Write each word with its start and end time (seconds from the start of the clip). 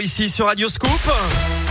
ici 0.00 0.28
sur 0.28 0.46
Radio 0.46 0.68
Scoop. 0.68 1.63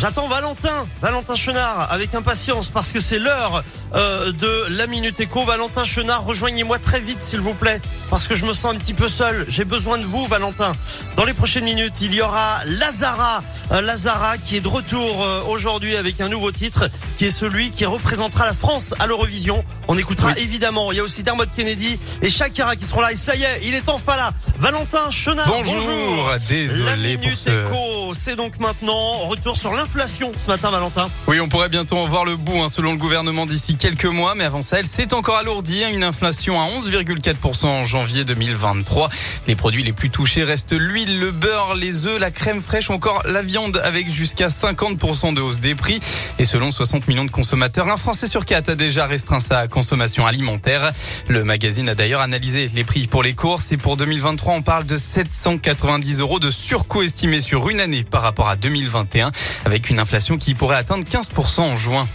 J'attends 0.00 0.28
Valentin, 0.28 0.86
Valentin 1.02 1.36
Chenard, 1.36 1.92
avec 1.92 2.14
impatience 2.14 2.70
parce 2.70 2.90
que 2.90 3.00
c'est 3.00 3.18
l'heure 3.18 3.62
euh, 3.94 4.32
de 4.32 4.66
la 4.70 4.86
Minute 4.86 5.20
Éco. 5.20 5.44
Valentin 5.44 5.84
Chenard, 5.84 6.24
rejoignez-moi 6.24 6.78
très 6.78 7.00
vite 7.00 7.22
s'il 7.22 7.40
vous 7.40 7.52
plaît, 7.52 7.82
parce 8.08 8.26
que 8.26 8.34
je 8.34 8.46
me 8.46 8.54
sens 8.54 8.72
un 8.72 8.76
petit 8.76 8.94
peu 8.94 9.08
seul. 9.08 9.44
J'ai 9.48 9.66
besoin 9.66 9.98
de 9.98 10.04
vous, 10.04 10.26
Valentin. 10.26 10.72
Dans 11.16 11.26
les 11.26 11.34
prochaines 11.34 11.64
minutes, 11.64 12.00
il 12.00 12.14
y 12.14 12.22
aura 12.22 12.64
Lazara, 12.64 13.42
euh, 13.72 13.82
Lazara 13.82 14.38
qui 14.38 14.56
est 14.56 14.62
de 14.62 14.68
retour 14.68 15.22
euh, 15.22 15.42
aujourd'hui 15.50 15.94
avec 15.96 16.18
un 16.22 16.30
nouveau 16.30 16.50
titre, 16.50 16.88
qui 17.18 17.26
est 17.26 17.30
celui 17.30 17.70
qui 17.70 17.84
représentera 17.84 18.46
la 18.46 18.54
France 18.54 18.94
à 19.00 19.06
l'Eurovision. 19.06 19.62
On 19.86 19.98
écoutera 19.98 20.32
évidemment. 20.38 20.92
Il 20.92 20.96
y 20.96 21.00
a 21.00 21.02
aussi 21.02 21.22
Dermot 21.22 21.44
Kennedy 21.54 22.00
et 22.22 22.30
Shakira 22.30 22.74
qui 22.76 22.86
seront 22.86 23.02
là. 23.02 23.12
Et 23.12 23.16
ça 23.16 23.36
y 23.36 23.42
est, 23.42 23.60
il 23.64 23.74
est 23.74 23.86
enfin 23.90 24.16
là. 24.16 24.32
Valentin 24.60 25.10
Chenard, 25.10 25.46
bonjour. 25.46 26.32
Désolé 26.48 26.84
la 26.86 26.96
Minute 26.96 27.20
pour 27.20 27.36
ce... 27.36 27.50
Éco, 27.50 28.14
c'est 28.18 28.36
donc 28.36 28.58
maintenant 28.60 29.18
retour 29.28 29.58
sur 29.58 29.74
l'inflation 29.94 30.30
ce 30.36 30.48
matin, 30.48 30.70
Valentin. 30.70 31.08
Oui, 31.26 31.40
on 31.40 31.48
pourrait 31.48 31.68
bientôt 31.68 31.96
en 31.96 32.06
voir 32.06 32.24
le 32.24 32.36
bout, 32.36 32.62
hein, 32.62 32.68
selon 32.68 32.92
le 32.92 32.98
gouvernement 32.98 33.44
d'ici 33.44 33.76
quelques 33.76 34.04
mois, 34.04 34.34
mais 34.36 34.44
avant 34.44 34.62
ça, 34.62 34.78
elle 34.78 34.86
s'est 34.86 35.14
encore 35.14 35.36
alourdie. 35.36 35.82
Hein, 35.82 35.90
une 35.92 36.04
inflation 36.04 36.60
à 36.60 36.66
11,4% 36.66 37.66
en 37.66 37.84
janvier 37.84 38.24
2023. 38.24 39.10
Les 39.48 39.56
produits 39.56 39.82
les 39.82 39.92
plus 39.92 40.10
touchés 40.10 40.44
restent 40.44 40.74
l'huile, 40.74 41.18
le 41.18 41.32
beurre, 41.32 41.74
les 41.74 42.06
œufs, 42.06 42.20
la 42.20 42.30
crème 42.30 42.60
fraîche 42.60 42.90
ou 42.90 42.92
encore 42.92 43.22
la 43.24 43.42
viande 43.42 43.80
avec 43.82 44.10
jusqu'à 44.10 44.48
50% 44.48 45.34
de 45.34 45.40
hausse 45.40 45.58
des 45.58 45.74
prix. 45.74 46.00
Et 46.38 46.44
selon 46.44 46.70
60 46.70 47.08
millions 47.08 47.24
de 47.24 47.30
consommateurs, 47.30 47.88
un 47.88 47.96
Français 47.96 48.28
sur 48.28 48.44
quatre 48.44 48.68
a 48.68 48.74
déjà 48.76 49.06
restreint 49.06 49.40
sa 49.40 49.66
consommation 49.66 50.26
alimentaire. 50.26 50.92
Le 51.26 51.42
magazine 51.42 51.88
a 51.88 51.94
d'ailleurs 51.94 52.20
analysé 52.20 52.70
les 52.74 52.84
prix 52.84 53.08
pour 53.08 53.22
les 53.22 53.34
courses 53.34 53.72
et 53.72 53.76
pour 53.76 53.96
2023, 53.96 54.54
on 54.54 54.62
parle 54.62 54.86
de 54.86 54.96
790 54.96 56.20
euros 56.20 56.38
de 56.38 56.50
surcoût 56.50 57.02
estimé 57.02 57.40
sur 57.40 57.68
une 57.68 57.80
année 57.80 58.04
par 58.04 58.22
rapport 58.22 58.48
à 58.48 58.56
2021 58.56 59.32
avec 59.64 59.79
une 59.88 60.00
inflation 60.00 60.36
qui 60.36 60.54
pourrait 60.54 60.76
atteindre 60.76 61.04
15% 61.04 61.60
en 61.60 61.76
juin. 61.76 62.06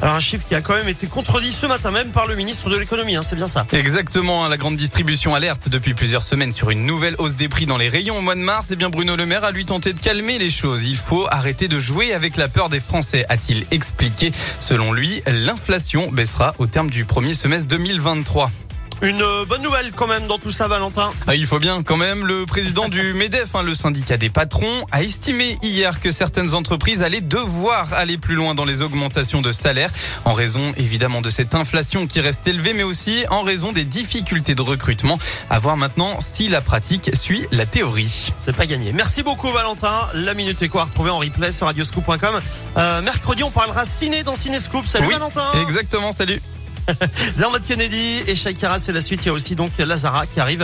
Alors 0.00 0.14
un 0.14 0.20
chiffre 0.20 0.46
qui 0.48 0.54
a 0.54 0.60
quand 0.60 0.74
même 0.74 0.88
été 0.88 1.06
contredit 1.06 1.52
ce 1.52 1.66
matin 1.66 1.90
même 1.90 2.10
par 2.10 2.26
le 2.26 2.34
ministre 2.34 2.70
de 2.70 2.76
l'économie, 2.78 3.14
hein, 3.14 3.22
c'est 3.22 3.36
bien 3.36 3.46
ça. 3.46 3.66
Exactement, 3.72 4.44
hein, 4.44 4.48
la 4.48 4.56
grande 4.56 4.76
distribution 4.76 5.34
alerte 5.34 5.68
depuis 5.68 5.94
plusieurs 5.94 6.22
semaines 6.22 6.52
sur 6.52 6.70
une 6.70 6.86
nouvelle 6.86 7.14
hausse 7.18 7.36
des 7.36 7.48
prix 7.48 7.66
dans 7.66 7.76
les 7.76 7.88
rayons 7.88 8.16
au 8.16 8.20
mois 8.20 8.34
de 8.34 8.40
mars. 8.40 8.70
Et 8.70 8.76
bien 8.76 8.88
Bruno 8.88 9.16
Le 9.16 9.26
Maire 9.26 9.44
a 9.44 9.52
lui 9.52 9.64
tenté 9.64 9.92
de 9.92 10.00
calmer 10.00 10.38
les 10.38 10.50
choses. 10.50 10.82
Il 10.84 10.96
faut 10.96 11.26
arrêter 11.30 11.68
de 11.68 11.78
jouer 11.78 12.14
avec 12.14 12.36
la 12.36 12.48
peur 12.48 12.68
des 12.68 12.80
Français, 12.80 13.26
a-t-il 13.28 13.66
expliqué. 13.70 14.32
Selon 14.60 14.92
lui, 14.92 15.22
l'inflation 15.26 16.10
baissera 16.10 16.54
au 16.58 16.66
terme 16.66 16.88
du 16.88 17.04
premier 17.04 17.34
semestre 17.34 17.68
2023. 17.68 18.50
Une 19.02 19.24
bonne 19.48 19.62
nouvelle 19.62 19.90
quand 19.90 20.06
même 20.06 20.28
dans 20.28 20.38
tout 20.38 20.52
ça, 20.52 20.68
Valentin. 20.68 21.10
Ah, 21.26 21.34
il 21.34 21.44
faut 21.44 21.58
bien 21.58 21.82
quand 21.82 21.96
même. 21.96 22.24
Le 22.24 22.46
président 22.46 22.88
du 22.88 23.14
MEDEF, 23.14 23.56
hein, 23.56 23.64
le 23.64 23.74
syndicat 23.74 24.16
des 24.16 24.30
patrons, 24.30 24.86
a 24.92 25.02
estimé 25.02 25.58
hier 25.60 26.00
que 26.00 26.12
certaines 26.12 26.54
entreprises 26.54 27.02
allaient 27.02 27.20
devoir 27.20 27.92
aller 27.94 28.16
plus 28.16 28.36
loin 28.36 28.54
dans 28.54 28.64
les 28.64 28.80
augmentations 28.80 29.42
de 29.42 29.50
salaire, 29.50 29.90
en 30.24 30.34
raison 30.34 30.72
évidemment 30.76 31.20
de 31.20 31.30
cette 31.30 31.56
inflation 31.56 32.06
qui 32.06 32.20
reste 32.20 32.46
élevée, 32.46 32.74
mais 32.74 32.84
aussi 32.84 33.24
en 33.28 33.42
raison 33.42 33.72
des 33.72 33.84
difficultés 33.84 34.54
de 34.54 34.62
recrutement. 34.62 35.18
À 35.50 35.58
voir 35.58 35.76
maintenant 35.76 36.20
si 36.20 36.46
la 36.46 36.60
pratique 36.60 37.10
suit 37.16 37.44
la 37.50 37.66
théorie. 37.66 38.32
C'est 38.38 38.54
pas 38.54 38.66
gagné. 38.66 38.92
Merci 38.92 39.24
beaucoup, 39.24 39.50
Valentin. 39.50 40.06
La 40.14 40.34
minute 40.34 40.62
est 40.62 40.68
quoi 40.68 40.84
retrouver 40.84 41.10
en 41.10 41.18
replay 41.18 41.50
sur 41.50 41.66
radioscoop.com. 41.66 42.40
Euh, 42.76 43.02
mercredi, 43.02 43.42
on 43.42 43.50
parlera 43.50 43.84
ciné 43.84 44.22
dans 44.22 44.36
Cinescoop. 44.36 44.86
Salut, 44.86 45.08
Oui, 45.08 45.14
Valentin. 45.14 45.42
Exactement, 45.60 46.12
salut. 46.12 46.40
Dermot 47.38 47.58
Kennedy 47.66 48.22
et 48.26 48.34
Shakira, 48.34 48.78
c'est 48.78 48.92
la 48.92 49.00
suite. 49.00 49.22
Il 49.24 49.26
y 49.26 49.30
a 49.30 49.32
aussi 49.32 49.54
donc 49.54 49.70
Lazara 49.78 50.26
qui 50.26 50.40
arrive. 50.40 50.60